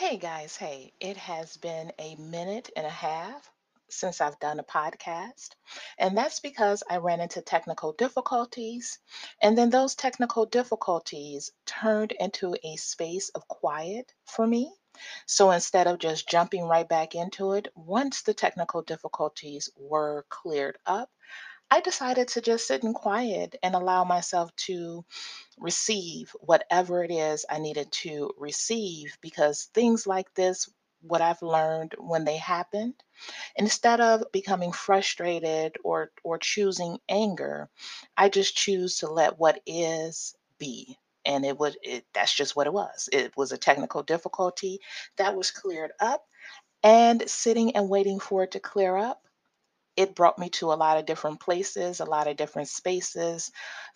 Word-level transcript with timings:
Hey 0.00 0.16
guys, 0.16 0.56
hey, 0.56 0.94
it 0.98 1.18
has 1.18 1.58
been 1.58 1.92
a 1.98 2.16
minute 2.16 2.70
and 2.74 2.86
a 2.86 2.88
half 2.88 3.50
since 3.90 4.22
I've 4.22 4.40
done 4.40 4.58
a 4.58 4.64
podcast, 4.64 5.50
and 5.98 6.16
that's 6.16 6.40
because 6.40 6.82
I 6.88 6.96
ran 6.96 7.20
into 7.20 7.42
technical 7.42 7.92
difficulties, 7.92 8.98
and 9.42 9.58
then 9.58 9.68
those 9.68 9.94
technical 9.94 10.46
difficulties 10.46 11.52
turned 11.66 12.12
into 12.12 12.56
a 12.64 12.76
space 12.76 13.28
of 13.28 13.46
quiet 13.46 14.10
for 14.24 14.46
me. 14.46 14.72
So 15.26 15.50
instead 15.50 15.86
of 15.86 15.98
just 15.98 16.26
jumping 16.26 16.64
right 16.64 16.88
back 16.88 17.14
into 17.14 17.52
it, 17.52 17.68
once 17.74 18.22
the 18.22 18.32
technical 18.32 18.80
difficulties 18.80 19.68
were 19.76 20.24
cleared 20.30 20.78
up, 20.86 21.10
I 21.70 21.80
decided 21.80 22.28
to 22.28 22.40
just 22.40 22.66
sit 22.66 22.82
in 22.84 22.94
quiet 22.94 23.56
and 23.62 23.74
allow 23.74 24.04
myself 24.04 24.54
to 24.66 25.04
receive 25.58 26.34
whatever 26.40 27.04
it 27.04 27.12
is 27.12 27.46
I 27.50 27.58
needed 27.58 27.92
to 28.04 28.32
receive 28.38 29.18
because 29.20 29.70
things 29.74 30.06
like 30.06 30.34
this, 30.34 30.68
what 31.02 31.22
I've 31.22 31.42
learned 31.42 31.94
when 31.98 32.24
they 32.24 32.36
happened, 32.38 32.94
instead 33.56 34.00
of 34.00 34.24
becoming 34.32 34.72
frustrated 34.72 35.76
or 35.84 36.12
or 36.24 36.38
choosing 36.38 36.98
anger, 37.08 37.70
I 38.16 38.28
just 38.28 38.56
choose 38.56 38.98
to 38.98 39.08
let 39.08 39.38
what 39.38 39.60
is 39.66 40.34
be. 40.58 40.98
And 41.24 41.44
it 41.46 41.58
would 41.58 41.76
it, 41.82 42.06
that's 42.14 42.34
just 42.34 42.56
what 42.56 42.66
it 42.68 42.72
was. 42.72 43.08
It 43.12 43.32
was 43.36 43.52
a 43.52 43.58
technical 43.58 44.02
difficulty 44.02 44.80
that 45.18 45.36
was 45.36 45.50
cleared 45.50 45.92
up 46.00 46.24
and 46.84 47.28
sitting 47.30 47.76
and 47.76 47.88
waiting 47.90 48.20
for 48.20 48.44
it 48.44 48.52
to 48.52 48.60
clear 48.60 48.96
up 48.96 49.19
it 50.00 50.16
brought 50.16 50.38
me 50.40 50.50
to 50.50 50.72
a 50.72 50.74
lot 50.74 50.98
of 50.98 51.06
different 51.06 51.40
places, 51.40 52.00
a 52.00 52.06
lot 52.06 52.28
of 52.28 52.38
different 52.38 52.68
spaces 52.70 53.52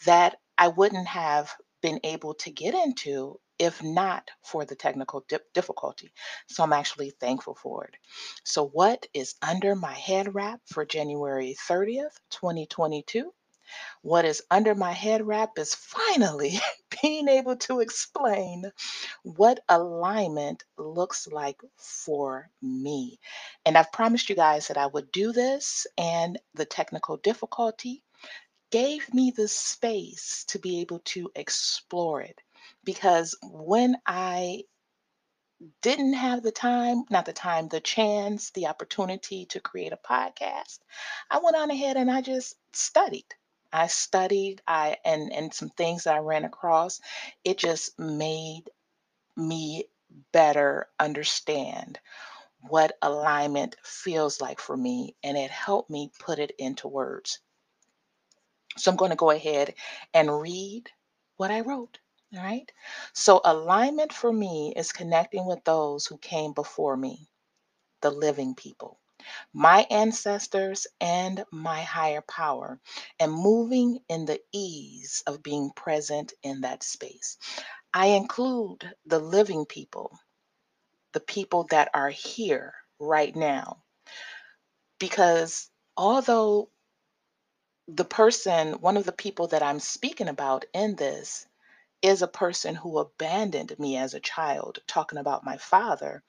that 0.06 0.36
I 0.58 0.68
wouldn't 0.68 1.08
have 1.08 1.52
been 1.82 2.00
able 2.04 2.34
to 2.36 2.52
get 2.52 2.74
into 2.74 3.40
if 3.58 3.82
not 3.82 4.30
for 4.44 4.66
the 4.66 4.76
technical 4.76 5.24
dif- 5.28 5.52
difficulty. 5.54 6.12
So 6.48 6.64
I'm 6.64 6.74
actually 6.74 7.10
thankful 7.10 7.56
for 7.56 7.86
it. 7.86 7.94
So, 8.44 8.68
what 8.68 9.06
is 9.14 9.36
under 9.42 9.76
my 9.76 9.94
head 9.94 10.34
wrap 10.34 10.60
for 10.66 10.86
January 10.86 11.56
30th, 11.70 12.20
2022? 12.32 13.32
What 14.02 14.24
is 14.24 14.42
under 14.50 14.74
my 14.74 14.92
head 14.92 15.26
wrap 15.26 15.58
is 15.58 15.74
finally 15.74 16.58
being 17.02 17.28
able 17.28 17.56
to 17.56 17.80
explain 17.80 18.70
what 19.22 19.60
alignment 19.68 20.64
looks 20.76 21.26
like 21.26 21.60
for 21.76 22.50
me. 22.62 23.18
And 23.64 23.76
I've 23.78 23.92
promised 23.92 24.28
you 24.28 24.36
guys 24.36 24.68
that 24.68 24.76
I 24.78 24.86
would 24.86 25.10
do 25.12 25.32
this, 25.32 25.86
and 25.96 26.38
the 26.54 26.66
technical 26.66 27.16
difficulty 27.16 28.02
gave 28.70 29.12
me 29.14 29.30
the 29.30 29.48
space 29.48 30.44
to 30.48 30.58
be 30.58 30.80
able 30.80 31.00
to 31.00 31.30
explore 31.34 32.20
it. 32.20 32.40
Because 32.84 33.36
when 33.42 33.96
I 34.06 34.64
didn't 35.82 36.14
have 36.14 36.42
the 36.42 36.52
time, 36.52 37.04
not 37.10 37.26
the 37.26 37.32
time, 37.32 37.68
the 37.68 37.80
chance, 37.80 38.50
the 38.50 38.66
opportunity 38.66 39.46
to 39.46 39.60
create 39.60 39.92
a 39.92 39.96
podcast, 39.96 40.80
I 41.30 41.38
went 41.42 41.56
on 41.56 41.70
ahead 41.70 41.96
and 41.96 42.10
I 42.10 42.20
just 42.20 42.56
studied. 42.72 43.34
I 43.74 43.88
studied, 43.88 44.62
I 44.68 44.98
and 45.04 45.32
and 45.32 45.52
some 45.54 45.70
things 45.70 46.06
I 46.06 46.18
ran 46.20 46.44
across, 46.46 47.00
it 47.44 47.58
just 47.58 47.98
made 47.98 48.70
me 49.36 49.86
better 50.32 50.88
understand 51.00 51.98
what 52.68 52.98
alignment 53.02 53.76
feels 53.84 54.40
like 54.40 54.60
for 54.60 54.76
me 54.76 55.16
and 55.24 55.36
it 55.36 55.50
helped 55.50 55.90
me 55.90 56.12
put 56.20 56.38
it 56.38 56.52
into 56.58 56.88
words. 56.88 57.40
So 58.76 58.90
I'm 58.90 58.96
going 58.96 59.10
to 59.10 59.16
go 59.16 59.30
ahead 59.30 59.74
and 60.14 60.40
read 60.40 60.90
what 61.36 61.50
I 61.50 61.60
wrote. 61.60 61.98
All 62.36 62.42
right. 62.42 62.70
So 63.12 63.40
alignment 63.44 64.12
for 64.12 64.32
me 64.32 64.72
is 64.76 64.92
connecting 64.92 65.46
with 65.46 65.64
those 65.64 66.06
who 66.06 66.18
came 66.18 66.52
before 66.52 66.96
me, 66.96 67.28
the 68.02 68.10
living 68.10 68.54
people, 68.54 69.00
my 69.52 69.86
ancestors, 69.90 70.86
and 71.00 71.44
my 71.52 71.82
higher 71.82 72.22
power, 72.22 72.80
and 73.20 73.32
moving 73.32 74.00
in 74.08 74.24
the 74.24 74.40
ease 74.52 75.22
of 75.26 75.42
being 75.42 75.70
present 75.74 76.32
in 76.42 76.62
that 76.62 76.82
space. 76.82 77.38
I 77.92 78.06
include 78.08 78.94
the 79.06 79.18
living 79.20 79.66
people, 79.66 80.18
the 81.12 81.20
people 81.20 81.66
that 81.70 81.90
are 81.94 82.10
here 82.10 82.74
right 82.98 83.34
now, 83.34 83.82
because 84.98 85.70
although 85.96 86.70
the 87.88 88.04
person, 88.04 88.74
one 88.74 88.96
of 88.96 89.04
the 89.04 89.12
people 89.12 89.48
that 89.48 89.62
I'm 89.62 89.80
speaking 89.80 90.28
about 90.28 90.64
in 90.72 90.96
this, 90.96 91.46
is 92.02 92.22
a 92.22 92.28
person 92.28 92.74
who 92.74 92.98
abandoned 92.98 93.74
me 93.78 93.96
as 93.96 94.14
a 94.14 94.20
child, 94.20 94.78
talking 94.86 95.18
about 95.18 95.44
my 95.44 95.56
father, 95.56 96.22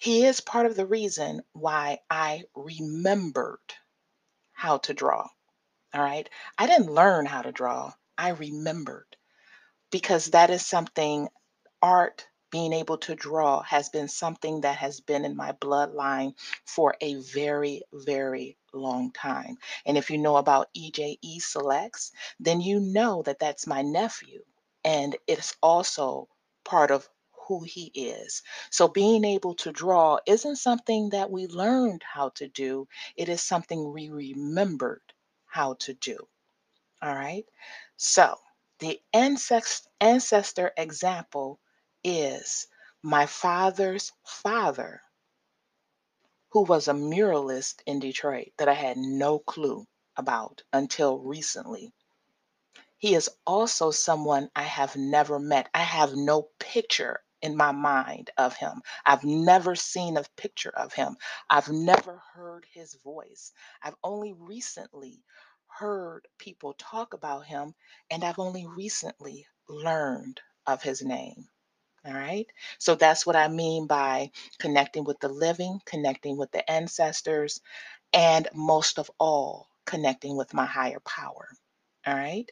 he 0.00 0.24
is 0.24 0.40
part 0.40 0.64
of 0.64 0.76
the 0.76 0.86
reason 0.86 1.42
why 1.52 1.98
I 2.08 2.44
remembered 2.56 3.58
how 4.52 4.78
to 4.78 4.94
draw. 4.94 5.28
All 5.92 6.02
right. 6.02 6.26
I 6.56 6.66
didn't 6.66 6.94
learn 6.94 7.26
how 7.26 7.42
to 7.42 7.52
draw, 7.52 7.92
I 8.16 8.30
remembered 8.30 9.16
because 9.90 10.26
that 10.28 10.48
is 10.48 10.64
something 10.64 11.28
art, 11.82 12.26
being 12.50 12.72
able 12.72 12.96
to 12.98 13.14
draw, 13.14 13.62
has 13.62 13.90
been 13.90 14.08
something 14.08 14.62
that 14.62 14.76
has 14.78 15.00
been 15.00 15.26
in 15.26 15.36
my 15.36 15.52
bloodline 15.52 16.32
for 16.64 16.96
a 17.02 17.16
very, 17.16 17.82
very 17.92 18.56
long 18.72 19.12
time. 19.12 19.58
And 19.84 19.98
if 19.98 20.10
you 20.10 20.16
know 20.16 20.36
about 20.36 20.70
EJE 20.74 21.40
Selects, 21.42 22.10
then 22.40 22.62
you 22.62 22.80
know 22.80 23.22
that 23.24 23.38
that's 23.38 23.66
my 23.66 23.82
nephew. 23.82 24.40
And 24.82 25.14
it's 25.26 25.54
also 25.62 26.28
part 26.64 26.90
of 26.90 27.06
who 27.50 27.64
he 27.64 27.86
is. 27.86 28.42
So 28.70 28.86
being 28.86 29.24
able 29.24 29.54
to 29.56 29.72
draw 29.72 30.18
isn't 30.24 30.54
something 30.56 31.10
that 31.10 31.32
we 31.32 31.48
learned 31.48 32.04
how 32.04 32.28
to 32.36 32.46
do, 32.46 32.86
it 33.16 33.28
is 33.28 33.42
something 33.42 33.92
we 33.92 34.08
remembered 34.08 35.02
how 35.46 35.74
to 35.80 35.94
do. 35.94 36.28
All 37.02 37.12
right. 37.12 37.44
So 37.96 38.36
the 38.78 39.00
ancest- 39.12 39.88
ancestor 40.00 40.72
example 40.76 41.58
is 42.04 42.68
my 43.02 43.26
father's 43.26 44.12
father, 44.24 45.02
who 46.50 46.62
was 46.62 46.86
a 46.86 46.94
muralist 46.94 47.82
in 47.84 47.98
Detroit 47.98 48.52
that 48.58 48.68
I 48.68 48.74
had 48.74 48.96
no 48.96 49.40
clue 49.40 49.88
about 50.16 50.62
until 50.72 51.18
recently. 51.18 51.92
He 52.98 53.16
is 53.16 53.28
also 53.44 53.90
someone 53.90 54.50
I 54.54 54.62
have 54.62 54.94
never 54.94 55.40
met. 55.40 55.68
I 55.74 55.82
have 55.82 56.14
no 56.14 56.50
picture 56.60 57.24
in 57.42 57.56
my 57.56 57.72
mind 57.72 58.30
of 58.38 58.56
him. 58.56 58.82
I've 59.04 59.24
never 59.24 59.74
seen 59.76 60.16
a 60.16 60.24
picture 60.36 60.72
of 60.76 60.92
him. 60.92 61.16
I've 61.48 61.68
never 61.68 62.22
heard 62.34 62.66
his 62.72 62.94
voice. 63.04 63.52
I've 63.82 63.96
only 64.02 64.34
recently 64.38 65.22
heard 65.66 66.26
people 66.38 66.74
talk 66.78 67.14
about 67.14 67.46
him, 67.46 67.74
and 68.10 68.24
I've 68.24 68.38
only 68.38 68.66
recently 68.66 69.46
learned 69.68 70.40
of 70.66 70.82
his 70.82 71.02
name. 71.02 71.48
All 72.06 72.14
right. 72.14 72.46
So 72.78 72.94
that's 72.94 73.26
what 73.26 73.36
I 73.36 73.48
mean 73.48 73.86
by 73.86 74.30
connecting 74.58 75.04
with 75.04 75.20
the 75.20 75.28
living, 75.28 75.80
connecting 75.84 76.38
with 76.38 76.50
the 76.50 76.68
ancestors, 76.70 77.60
and 78.12 78.48
most 78.54 78.98
of 78.98 79.10
all, 79.18 79.68
connecting 79.86 80.36
with 80.36 80.54
my 80.54 80.66
higher 80.66 81.00
power. 81.00 81.48
All 82.06 82.14
right. 82.14 82.50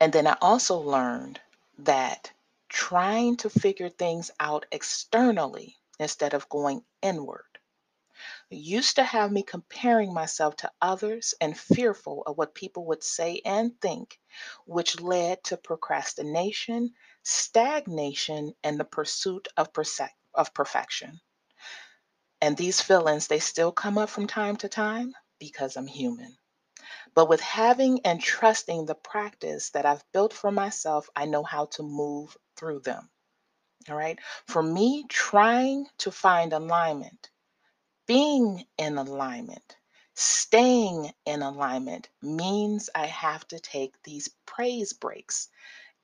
And 0.00 0.12
then 0.12 0.26
I 0.26 0.36
also 0.40 0.78
learned 0.78 1.40
that 1.78 2.32
trying 2.68 3.36
to 3.36 3.50
figure 3.50 3.88
things 3.88 4.30
out 4.40 4.66
externally 4.72 5.76
instead 5.98 6.34
of 6.34 6.48
going 6.48 6.82
inward 7.02 7.44
used 8.50 8.96
to 8.96 9.02
have 9.02 9.30
me 9.30 9.42
comparing 9.42 10.12
myself 10.12 10.56
to 10.56 10.70
others 10.80 11.34
and 11.40 11.58
fearful 11.58 12.22
of 12.26 12.38
what 12.38 12.54
people 12.54 12.86
would 12.86 13.02
say 13.04 13.40
and 13.44 13.78
think, 13.80 14.18
which 14.64 15.00
led 15.00 15.42
to 15.44 15.56
procrastination, 15.56 16.90
stagnation, 17.22 18.54
and 18.64 18.80
the 18.80 18.84
pursuit 18.84 19.48
of, 19.56 19.72
perse- 19.72 20.00
of 20.34 20.54
perfection. 20.54 21.20
And 22.40 22.56
these 22.56 22.80
feelings, 22.80 23.26
they 23.26 23.40
still 23.40 23.72
come 23.72 23.98
up 23.98 24.08
from 24.08 24.26
time 24.26 24.56
to 24.58 24.68
time 24.68 25.14
because 25.38 25.76
I'm 25.76 25.86
human. 25.86 26.36
But 27.14 27.28
with 27.28 27.40
having 27.40 28.00
and 28.06 28.20
trusting 28.20 28.86
the 28.86 28.94
practice 28.94 29.70
that 29.70 29.84
I've 29.84 30.04
built 30.12 30.32
for 30.32 30.50
myself, 30.50 31.08
I 31.16 31.26
know 31.26 31.42
how 31.42 31.66
to 31.66 31.82
move 31.82 32.36
through 32.58 32.80
them. 32.80 33.08
All 33.88 33.96
right. 33.96 34.18
For 34.48 34.62
me, 34.62 35.06
trying 35.08 35.86
to 35.98 36.10
find 36.10 36.52
alignment, 36.52 37.30
being 38.06 38.64
in 38.78 38.98
alignment, 38.98 39.76
staying 40.14 41.12
in 41.26 41.42
alignment 41.42 42.10
means 42.22 42.90
I 42.94 43.06
have 43.06 43.48
to 43.48 43.60
take 43.60 43.94
these 44.04 44.30
praise 44.46 44.92
breaks. 44.92 45.48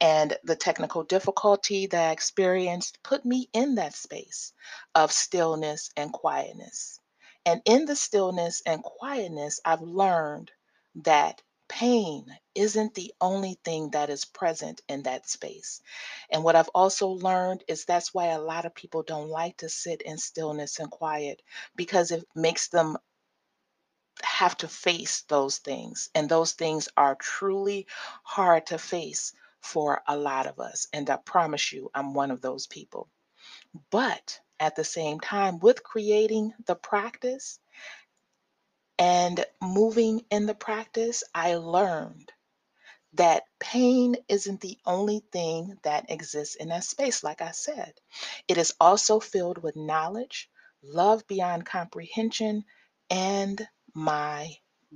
And 0.01 0.39
the 0.45 0.57
technical 0.57 1.05
difficulty 1.05 1.87
that 1.89 2.11
I 2.11 2.13
experienced 2.13 3.03
put 3.03 3.25
me 3.25 3.51
in 3.55 3.77
that 3.77 3.95
space 3.95 4.53
of 4.95 5.13
stillness 5.13 5.91
and 5.97 6.13
quietness. 6.13 7.01
And 7.47 7.63
in 7.67 7.87
the 7.87 7.97
stillness 7.97 8.63
and 8.67 8.83
quietness, 8.85 9.61
I've 9.65 9.83
learned 9.83 10.53
that 10.97 11.43
pain 11.69 12.27
isn't 12.55 12.95
the 12.95 13.13
only 13.21 13.59
thing 13.65 13.91
that 13.91 14.11
is 14.11 14.25
present 14.25 14.83
in 14.89 15.03
that 15.05 15.29
space. 15.29 15.81
And 16.31 16.45
what 16.45 16.57
I've 16.57 16.71
also 16.75 17.09
learned 17.09 17.65
is 17.69 17.85
that's 17.85 18.15
why 18.15 18.27
a 18.27 18.41
lot 18.41 18.65
of 18.65 18.75
people 18.75 19.03
don't 19.03 19.29
like 19.29 19.59
to 19.59 19.69
sit 19.69 20.03
in 20.03 20.19
stillness 20.19 20.79
and 20.79 20.91
quiet 20.91 21.43
because 21.77 22.11
it 22.11 22.25
makes 22.35 22.69
them 22.69 22.97
have 24.23 24.57
to 24.59 24.69
face 24.69 25.23
those 25.29 25.59
things. 25.59 26.11
And 26.15 26.29
those 26.29 26.53
things 26.53 26.89
are 26.97 27.17
truly 27.17 27.87
hard 28.23 28.67
to 28.67 28.79
face 28.79 29.33
for 29.61 30.03
a 30.07 30.17
lot 30.17 30.47
of 30.47 30.61
us. 30.61 30.87
And 30.93 31.09
I 31.11 31.17
promise 31.17 31.73
you, 31.73 31.91
I'm 31.95 32.15
one 32.15 32.31
of 32.31 32.41
those 32.41 32.67
people. 32.67 33.09
But 33.91 34.41
at 34.61 34.77
the 34.77 34.85
same 34.85 35.21
time, 35.21 35.59
with 35.59 35.83
creating 35.83 36.53
the 36.67 36.77
practice 36.77 37.59
and 38.99 39.45
moving 39.63 40.23
in 40.31 40.47
the 40.47 40.55
practice, 40.55 41.25
I 41.35 41.57
learned 41.57 42.33
that 43.15 43.45
pain 43.61 44.17
isn't 44.29 44.61
the 44.63 44.79
only 44.87 45.25
thing 45.33 45.77
that 45.85 46.11
exists 46.11 46.57
in 46.57 46.71
that 46.71 46.85
space, 46.85 47.25
like 47.25 47.43
I 47.43 47.53
said. 47.53 47.95
It 48.49 48.59
is 48.59 48.75
also 48.81 49.21
filled 49.21 49.59
with 49.59 49.77
knowledge, 49.77 50.51
love 50.83 51.27
beyond 51.29 51.67
comprehension, 51.67 52.65
and 53.11 53.67
my 53.95 54.51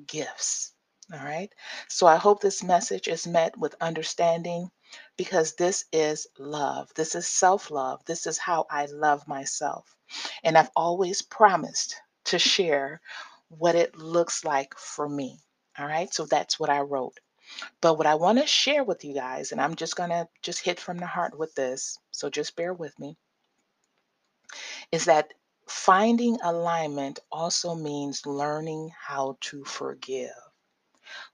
gifts. 0.06 0.74
All 1.12 1.20
right. 1.20 1.50
So 1.88 2.06
I 2.06 2.16
hope 2.16 2.40
this 2.40 2.62
message 2.64 3.08
is 3.08 3.26
met 3.26 3.58
with 3.58 3.76
understanding 3.80 4.70
because 5.18 5.54
this 5.56 5.86
is 5.92 6.28
love. 6.38 6.90
This 6.96 7.14
is 7.14 7.26
self 7.28 7.70
love. 7.70 8.02
This 8.06 8.26
is 8.26 8.38
how 8.38 8.66
I 8.70 8.86
love 8.86 9.28
myself. 9.28 9.94
And 10.44 10.58
I've 10.58 10.70
always 10.76 11.22
promised 11.22 11.96
to 12.26 12.38
share 12.38 13.00
what 13.48 13.74
it 13.74 13.96
looks 13.96 14.44
like 14.44 14.74
for 14.76 15.08
me. 15.08 15.38
All 15.78 15.86
right. 15.86 16.12
So 16.12 16.26
that's 16.26 16.58
what 16.58 16.70
I 16.70 16.80
wrote. 16.80 17.18
But 17.80 17.94
what 17.94 18.06
I 18.06 18.16
want 18.16 18.38
to 18.38 18.46
share 18.46 18.84
with 18.84 19.04
you 19.04 19.14
guys, 19.14 19.52
and 19.52 19.60
I'm 19.60 19.74
just 19.74 19.96
going 19.96 20.10
to 20.10 20.28
just 20.42 20.60
hit 20.60 20.78
from 20.78 20.98
the 20.98 21.06
heart 21.06 21.38
with 21.38 21.54
this, 21.54 21.98
so 22.10 22.28
just 22.28 22.56
bear 22.56 22.74
with 22.74 22.98
me, 22.98 23.16
is 24.92 25.06
that 25.06 25.32
finding 25.66 26.38
alignment 26.42 27.20
also 27.32 27.74
means 27.74 28.26
learning 28.26 28.92
how 28.98 29.38
to 29.40 29.64
forgive. 29.64 30.30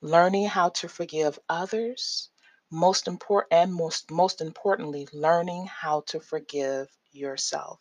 Learning 0.01 0.47
how 0.47 0.69
to 0.69 0.89
forgive 0.89 1.39
others, 1.49 2.31
most 2.71 3.09
important 3.09 3.53
and 3.53 3.75
most 3.75 4.11
most 4.11 4.41
importantly, 4.41 5.09
learning 5.13 5.67
how 5.67 6.03
to 6.03 6.21
forgive 6.21 6.89
yourself. 7.11 7.81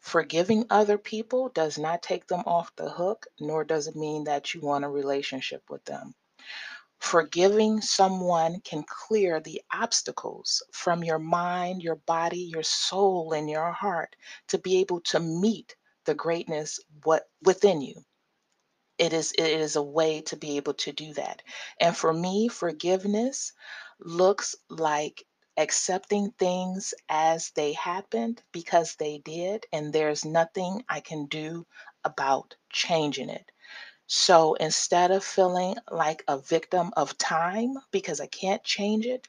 Forgiving 0.00 0.66
other 0.70 0.98
people 0.98 1.50
does 1.50 1.78
not 1.78 2.02
take 2.02 2.26
them 2.26 2.42
off 2.46 2.74
the 2.76 2.90
hook, 2.90 3.26
nor 3.38 3.64
does 3.64 3.86
it 3.86 3.96
mean 3.96 4.24
that 4.24 4.54
you 4.54 4.60
want 4.60 4.84
a 4.84 4.88
relationship 4.88 5.62
with 5.70 5.84
them. 5.84 6.14
Forgiving 7.00 7.80
someone 7.80 8.60
can 8.60 8.84
clear 8.84 9.40
the 9.40 9.62
obstacles 9.72 10.62
from 10.72 11.02
your 11.02 11.18
mind, 11.18 11.82
your 11.82 11.96
body, 11.96 12.40
your 12.40 12.62
soul, 12.62 13.32
and 13.32 13.48
your 13.48 13.72
heart 13.72 14.16
to 14.48 14.58
be 14.58 14.78
able 14.78 15.00
to 15.00 15.20
meet 15.20 15.76
the 16.04 16.14
greatness 16.14 16.80
what 17.04 17.28
within 17.42 17.80
you. 17.80 18.04
It 18.98 19.14
is 19.14 19.32
it 19.32 19.46
is 19.46 19.76
a 19.76 19.82
way 19.82 20.20
to 20.22 20.36
be 20.36 20.56
able 20.58 20.74
to 20.74 20.92
do 20.92 21.14
that. 21.14 21.42
And 21.80 21.96
for 21.96 22.12
me, 22.12 22.48
forgiveness 22.48 23.52
looks 23.98 24.54
like 24.68 25.24
accepting 25.60 26.32
things 26.32 26.94
as 27.08 27.52
they 27.52 27.74
happened 27.74 28.42
because 28.52 28.96
they 28.96 29.18
did 29.18 29.66
and 29.72 29.92
there's 29.92 30.24
nothing 30.24 30.84
I 30.88 31.00
can 31.00 31.26
do 31.26 31.66
about 32.04 32.56
changing 32.72 33.30
it. 33.30 33.52
So 34.08 34.54
instead 34.54 35.12
of 35.12 35.24
feeling 35.24 35.76
like 35.90 36.24
a 36.28 36.38
victim 36.38 36.92
of 36.96 37.18
time 37.18 37.74
because 37.92 38.20
I 38.20 38.26
can't 38.26 38.64
change 38.64 39.06
it, 39.06 39.28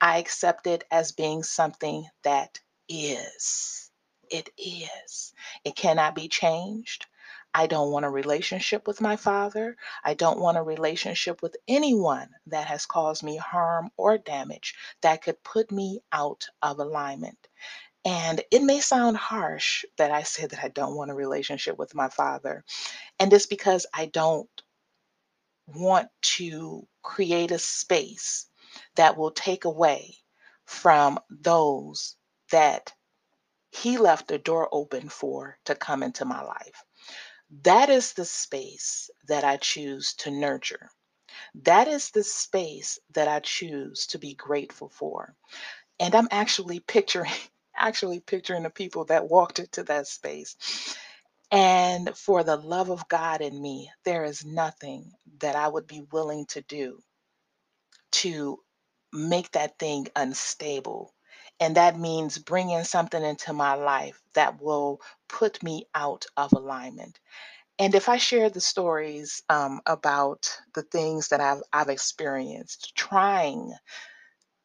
I 0.00 0.18
accept 0.18 0.66
it 0.68 0.84
as 0.90 1.12
being 1.12 1.42
something 1.44 2.08
that 2.24 2.60
is. 2.88 3.90
It 4.30 4.50
is. 4.58 5.34
It 5.64 5.76
cannot 5.76 6.14
be 6.14 6.28
changed. 6.28 7.06
I 7.58 7.66
don't 7.66 7.90
want 7.90 8.04
a 8.04 8.10
relationship 8.10 8.86
with 8.86 9.00
my 9.00 9.16
father. 9.16 9.78
I 10.04 10.12
don't 10.12 10.38
want 10.38 10.58
a 10.58 10.62
relationship 10.62 11.40
with 11.40 11.56
anyone 11.66 12.28
that 12.48 12.66
has 12.66 12.84
caused 12.84 13.22
me 13.22 13.38
harm 13.38 13.88
or 13.96 14.18
damage 14.18 14.74
that 15.00 15.22
could 15.22 15.42
put 15.42 15.72
me 15.72 16.00
out 16.12 16.44
of 16.60 16.80
alignment. 16.80 17.38
And 18.04 18.42
it 18.50 18.62
may 18.62 18.80
sound 18.80 19.16
harsh 19.16 19.86
that 19.96 20.10
I 20.10 20.22
say 20.24 20.44
that 20.44 20.62
I 20.62 20.68
don't 20.68 20.96
want 20.96 21.10
a 21.10 21.14
relationship 21.14 21.78
with 21.78 21.94
my 21.94 22.10
father. 22.10 22.62
And 23.18 23.32
it's 23.32 23.46
because 23.46 23.86
I 23.94 24.04
don't 24.04 24.50
want 25.66 26.08
to 26.36 26.86
create 27.02 27.52
a 27.52 27.58
space 27.58 28.48
that 28.96 29.16
will 29.16 29.30
take 29.30 29.64
away 29.64 30.14
from 30.66 31.18
those 31.30 32.16
that 32.52 32.92
he 33.70 33.96
left 33.96 34.28
the 34.28 34.38
door 34.38 34.68
open 34.72 35.08
for 35.08 35.58
to 35.64 35.74
come 35.74 36.02
into 36.02 36.26
my 36.26 36.42
life. 36.42 36.84
That 37.62 37.90
is 37.90 38.14
the 38.14 38.24
space 38.24 39.10
that 39.28 39.44
I 39.44 39.56
choose 39.58 40.14
to 40.20 40.30
nurture. 40.30 40.88
That 41.64 41.88
is 41.88 42.10
the 42.10 42.24
space 42.24 42.98
that 43.14 43.28
I 43.28 43.40
choose 43.40 44.06
to 44.08 44.18
be 44.18 44.34
grateful 44.34 44.90
for. 44.90 45.34
And 46.00 46.14
I'm 46.14 46.28
actually 46.30 46.80
picturing 46.80 47.32
actually 47.76 48.20
picturing 48.20 48.64
the 48.64 48.70
people 48.70 49.04
that 49.06 49.28
walked 49.30 49.58
into 49.60 49.84
that 49.84 50.06
space. 50.06 50.56
And 51.52 52.16
for 52.16 52.44
the 52.44 52.56
love 52.56 52.90
of 52.90 53.08
God 53.08 53.40
in 53.42 53.60
me, 53.60 53.90
there 54.04 54.24
is 54.24 54.44
nothing 54.44 55.12
that 55.40 55.56
I 55.56 55.68
would 55.68 55.86
be 55.86 56.02
willing 56.12 56.46
to 56.50 56.62
do 56.62 57.00
to 58.12 58.60
make 59.12 59.52
that 59.52 59.78
thing 59.78 60.08
unstable. 60.16 61.14
And 61.60 61.76
that 61.76 61.98
means 61.98 62.38
bringing 62.38 62.84
something 62.84 63.22
into 63.22 63.52
my 63.52 63.74
life 63.74 64.20
that 64.34 64.60
will 64.62 65.00
put 65.28 65.62
me 65.62 65.86
out 65.94 66.26
of 66.36 66.52
alignment. 66.52 67.18
And 67.78 67.94
if 67.94 68.08
I 68.08 68.18
share 68.18 68.50
the 68.50 68.60
stories 68.60 69.42
um, 69.50 69.80
about 69.86 70.58
the 70.74 70.82
things 70.82 71.28
that 71.28 71.40
I've, 71.40 71.62
I've 71.72 71.90
experienced 71.90 72.94
trying 72.96 73.72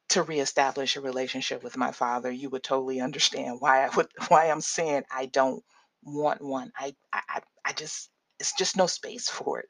to 0.10 0.24
reestablish 0.24 0.96
a 0.96 1.02
relationship 1.02 1.64
with 1.64 1.78
my 1.78 1.92
father, 1.92 2.32
you 2.32 2.50
would 2.50 2.64
totally 2.64 3.02
understand 3.02 3.58
why 3.60 3.86
I 3.86 3.96
would 3.96 4.08
why 4.28 4.50
I'm 4.50 4.62
saying 4.62 5.04
I 5.12 5.28
don't 5.28 5.64
want 6.04 6.42
one. 6.42 6.72
I 6.78 6.96
I 7.14 7.22
I 7.30 7.42
I 7.66 7.74
just 7.74 8.10
it's 8.40 8.54
just 8.58 8.78
no 8.78 8.88
space 8.88 9.30
for 9.30 9.60
it. 9.60 9.70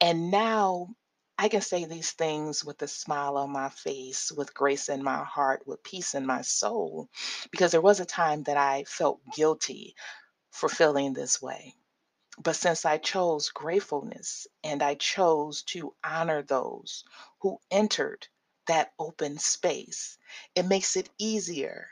And 0.00 0.30
now 0.30 0.88
I 1.38 1.48
can 1.48 1.60
say 1.62 1.84
these 1.84 2.12
things 2.12 2.64
with 2.64 2.80
a 2.82 2.88
smile 2.88 3.36
on 3.36 3.50
my 3.50 3.68
face, 3.70 4.32
with 4.32 4.54
grace 4.54 4.88
in 4.88 5.02
my 5.02 5.24
heart, 5.24 5.66
with 5.66 5.82
peace 5.82 6.14
in 6.14 6.26
my 6.26 6.42
soul, 6.42 7.08
because 7.50 7.72
there 7.72 7.80
was 7.80 8.00
a 8.00 8.06
time 8.06 8.44
that 8.44 8.56
I 8.56 8.84
felt 8.84 9.20
guilty 9.34 9.96
for 10.50 10.68
feeling 10.68 11.12
this 11.14 11.42
way. 11.42 11.74
But 12.38 12.56
since 12.56 12.84
I 12.84 12.98
chose 12.98 13.50
gratefulness 13.50 14.46
and 14.64 14.82
I 14.82 14.94
chose 14.96 15.62
to 15.64 15.94
honor 16.04 16.42
those 16.42 17.04
who 17.40 17.60
entered 17.70 18.28
that 18.66 18.92
open 18.98 19.38
space, 19.38 20.18
it 20.54 20.64
makes 20.64 20.96
it 20.96 21.10
easier 21.18 21.88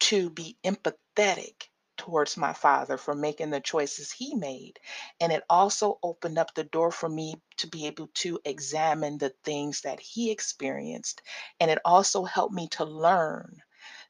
to 0.00 0.30
be 0.30 0.58
empathetic 0.64 1.68
towards 1.96 2.36
my 2.36 2.52
father 2.52 2.98
for 2.98 3.14
making 3.14 3.50
the 3.50 3.60
choices 3.60 4.12
he 4.12 4.34
made. 4.34 4.78
And 5.20 5.32
it 5.32 5.44
also 5.50 5.98
opened 6.02 6.38
up 6.38 6.54
the 6.54 6.64
door 6.64 6.92
for 6.92 7.08
me 7.08 7.40
to 7.58 7.68
be 7.68 7.86
able 7.86 8.08
to 8.16 8.40
examine 8.44 9.18
the 9.18 9.34
things 9.44 9.82
that 9.82 10.00
he 10.00 10.30
experienced. 10.30 11.22
And 11.60 11.70
it 11.70 11.78
also 11.84 12.24
helped 12.24 12.54
me 12.54 12.68
to 12.70 12.84
learn 12.84 13.62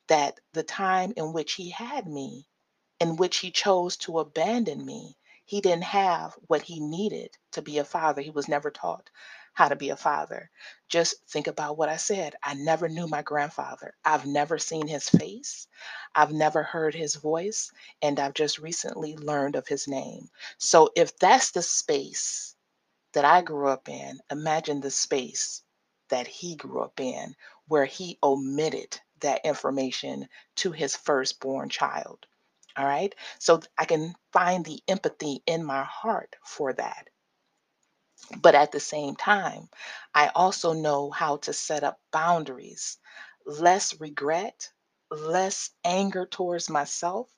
that 0.08 0.40
the 0.52 0.62
time 0.64 1.12
in 1.16 1.32
which 1.32 1.54
he 1.54 1.70
had 1.70 2.06
me 2.06 2.46
in 3.00 3.16
which 3.16 3.38
he 3.38 3.50
chose 3.50 3.96
to 3.98 4.18
abandon 4.18 4.84
me. 4.84 5.16
He 5.44 5.60
didn't 5.60 5.84
have 5.84 6.34
what 6.48 6.62
he 6.62 6.80
needed 6.80 7.30
to 7.52 7.62
be 7.62 7.78
a 7.78 7.84
father. 7.84 8.22
He 8.22 8.30
was 8.30 8.48
never 8.48 8.70
taught 8.70 9.10
how 9.56 9.68
to 9.68 9.76
be 9.76 9.90
a 9.90 9.96
father. 9.96 10.50
Just 10.88 11.16
think 11.28 11.48
about 11.48 11.78
what 11.78 11.88
I 11.88 11.96
said. 11.96 12.34
I 12.44 12.54
never 12.54 12.88
knew 12.88 13.08
my 13.08 13.22
grandfather. 13.22 13.94
I've 14.04 14.26
never 14.26 14.58
seen 14.58 14.86
his 14.86 15.08
face. 15.08 15.66
I've 16.14 16.32
never 16.32 16.62
heard 16.62 16.94
his 16.94 17.16
voice. 17.16 17.72
And 18.02 18.20
I've 18.20 18.34
just 18.34 18.58
recently 18.58 19.16
learned 19.16 19.56
of 19.56 19.66
his 19.66 19.88
name. 19.88 20.28
So 20.58 20.90
if 20.94 21.18
that's 21.18 21.52
the 21.52 21.62
space 21.62 22.54
that 23.14 23.24
I 23.24 23.42
grew 23.42 23.68
up 23.68 23.88
in, 23.88 24.20
imagine 24.30 24.80
the 24.80 24.90
space 24.90 25.62
that 26.10 26.26
he 26.28 26.56
grew 26.56 26.82
up 26.82 27.00
in 27.00 27.34
where 27.68 27.86
he 27.86 28.18
omitted 28.22 29.00
that 29.20 29.44
information 29.44 30.28
to 30.56 30.72
his 30.72 30.96
firstborn 30.96 31.70
child. 31.70 32.26
All 32.76 32.86
right. 32.86 33.14
So 33.38 33.60
I 33.78 33.86
can 33.86 34.14
find 34.32 34.64
the 34.64 34.82
empathy 34.88 35.42
in 35.46 35.64
my 35.64 35.84
heart 35.84 36.36
for 36.44 36.74
that. 36.74 37.08
But 38.42 38.54
at 38.54 38.72
the 38.72 38.80
same 38.80 39.16
time, 39.16 39.68
I 40.14 40.28
also 40.34 40.72
know 40.72 41.10
how 41.10 41.38
to 41.38 41.52
set 41.52 41.84
up 41.84 42.00
boundaries, 42.12 42.98
less 43.46 44.00
regret, 44.00 44.70
less 45.10 45.70
anger 45.84 46.26
towards 46.26 46.70
myself. 46.70 47.28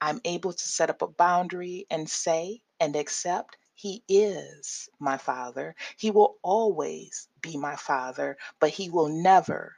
I'm 0.00 0.20
able 0.24 0.52
to 0.52 0.68
set 0.68 0.90
up 0.90 1.02
a 1.02 1.08
boundary 1.08 1.86
and 1.90 2.10
say 2.10 2.62
and 2.80 2.96
accept 2.96 3.56
He 3.74 4.04
is 4.08 4.88
my 4.98 5.18
father. 5.18 5.74
He 5.96 6.10
will 6.10 6.38
always 6.42 7.28
be 7.40 7.56
my 7.56 7.76
father, 7.76 8.38
but 8.60 8.70
he 8.70 8.90
will 8.90 9.08
never 9.08 9.76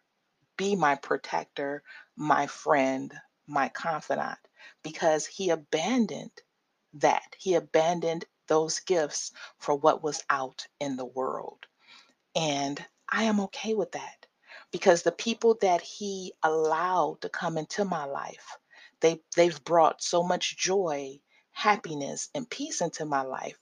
be 0.56 0.76
my 0.76 0.96
protector, 0.96 1.82
my 2.16 2.46
friend, 2.46 3.14
my 3.48 3.68
confidant, 3.70 4.38
because 4.84 5.26
he 5.26 5.50
abandoned 5.50 6.42
that. 6.94 7.36
He 7.38 7.54
abandoned 7.56 8.26
those 8.50 8.80
gifts 8.82 9.32
for 9.60 9.76
what 9.76 10.04
was 10.04 10.22
out 10.30 10.66
in 10.80 10.98
the 10.98 11.06
world. 11.06 11.66
And 12.36 12.84
I 13.10 13.24
am 13.24 13.40
okay 13.42 13.74
with 13.74 13.92
that 13.92 14.26
because 14.72 15.02
the 15.04 15.12
people 15.12 15.58
that 15.62 15.82
he 15.82 16.34
allowed 16.42 17.22
to 17.22 17.30
come 17.30 17.58
into 17.58 17.84
my 17.86 18.06
life, 18.06 18.58
they 19.00 19.22
they've 19.36 19.64
brought 19.64 20.02
so 20.02 20.22
much 20.24 20.58
joy, 20.58 21.20
happiness, 21.52 22.30
and 22.34 22.50
peace 22.50 22.82
into 22.82 23.06
my 23.06 23.22
life 23.22 23.58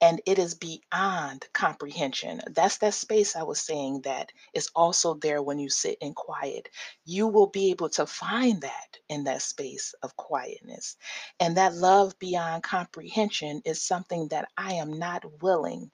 and 0.00 0.22
it 0.26 0.38
is 0.38 0.54
beyond 0.54 1.46
comprehension. 1.52 2.40
That's 2.54 2.78
that 2.78 2.94
space 2.94 3.36
I 3.36 3.44
was 3.44 3.60
saying 3.60 4.02
that 4.04 4.32
is 4.54 4.70
also 4.76 5.14
there 5.14 5.42
when 5.42 5.58
you 5.58 5.70
sit 5.70 5.98
in 6.00 6.14
quiet. 6.14 6.68
You 7.04 7.28
will 7.28 7.48
be 7.48 7.70
able 7.70 7.90
to 7.90 8.06
find 8.06 8.62
that 8.62 8.98
in 9.08 9.24
that 9.24 9.42
space 9.42 9.94
of 10.02 10.16
quietness. 10.16 10.96
And 11.40 11.56
that 11.56 11.74
love 11.74 12.18
beyond 12.18 12.62
comprehension 12.64 13.62
is 13.64 13.82
something 13.82 14.28
that 14.28 14.48
I 14.56 14.74
am 14.74 14.98
not 14.98 15.24
willing 15.42 15.90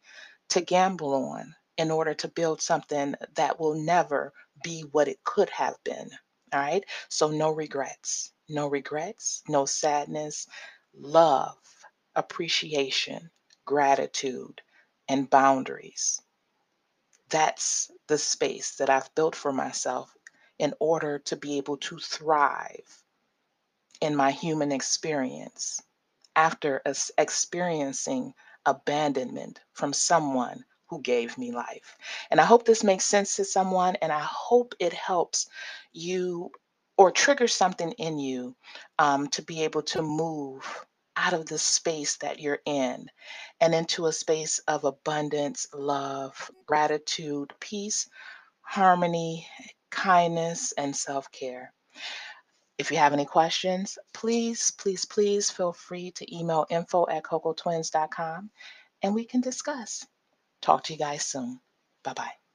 to 0.51 0.61
gamble 0.63 1.15
on 1.15 1.55
in 1.79 1.91
order 1.91 2.15
to 2.15 2.29
build 2.29 2.63
something 2.63 3.15
that 3.37 3.61
will 3.61 3.75
never 3.75 4.33
be 4.65 4.83
what 4.93 5.09
it 5.09 5.25
could 5.25 5.51
have 5.51 5.77
been. 5.85 6.11
All 6.53 6.61
right. 6.61 6.85
So, 7.11 7.31
no 7.31 7.51
regrets, 7.51 8.33
no 8.49 8.69
regrets, 8.69 9.43
no 9.49 9.67
sadness, 9.67 10.47
love, 10.95 11.57
appreciation, 12.17 13.31
gratitude, 13.67 14.63
and 15.09 15.31
boundaries. 15.31 16.23
That's 17.31 17.91
the 18.07 18.19
space 18.19 18.77
that 18.77 18.91
I've 18.91 19.15
built 19.15 19.37
for 19.37 19.53
myself 19.53 20.17
in 20.59 20.75
order 20.81 21.19
to 21.21 21.37
be 21.37 21.59
able 21.59 21.77
to 21.79 21.99
thrive 21.99 23.05
in 24.01 24.17
my 24.17 24.31
human 24.31 24.73
experience 24.73 25.83
after 26.37 26.83
experiencing 27.19 28.35
abandonment 28.65 29.61
from 29.73 29.93
someone 29.93 30.65
who 30.89 31.01
gave 31.03 31.37
me 31.37 31.53
life. 31.53 31.97
And 32.31 32.41
I 32.41 32.45
hope 32.45 32.65
this 32.65 32.85
makes 32.85 33.05
sense 33.05 33.37
to 33.37 33.45
someone, 33.45 33.97
and 33.97 34.13
I 34.13 34.21
hope 34.21 34.75
it 34.79 34.93
helps 34.93 35.49
you 35.93 36.53
or 36.97 37.11
triggers 37.11 37.55
something 37.55 37.93
in 37.93 38.19
you 38.19 38.57
um, 38.99 39.29
to 39.29 39.43
be 39.43 39.65
able 39.65 39.83
to 39.83 40.03
move 40.03 40.86
out 41.17 41.33
of 41.33 41.47
the 41.47 41.59
space 41.59 42.17
that 42.19 42.41
you're 42.41 42.61
in 42.65 43.11
and 43.61 43.75
into 43.75 44.07
a 44.07 44.13
space 44.13 44.59
of 44.61 44.85
abundance, 44.85 45.67
love, 45.75 46.51
gratitude, 46.67 47.53
peace, 47.61 48.09
harmony, 48.61 49.47
kindness, 49.91 50.73
and 50.73 50.95
self 50.95 51.31
care. 51.31 51.73
If 52.79 52.91
you 52.91 52.99
have 52.99 53.15
any 53.15 53.25
questions, 53.25 53.97
please, 54.13 54.71
please, 54.73 55.07
please 55.07 55.51
feel 55.51 55.73
free 55.73 56.11
to 56.13 56.37
email 56.37 56.67
info 56.69 57.07
at 57.09 57.23
cocoatwins.com 57.23 58.51
and 59.03 59.15
we 59.15 59.25
can 59.25 59.41
discuss. 59.41 60.07
Talk 60.61 60.85
to 60.85 60.93
you 60.93 60.99
guys 60.99 61.25
soon. 61.25 61.61
Bye 62.03 62.13
bye. 62.13 62.46